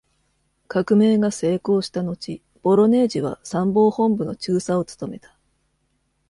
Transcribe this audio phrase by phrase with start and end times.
[0.67, 5.37] 革命が成功した後、ボロネージは参謀本部の中佐を務めた。